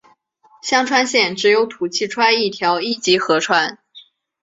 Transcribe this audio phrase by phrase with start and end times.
[0.63, 3.77] 香川县只有土器川一条一级河川。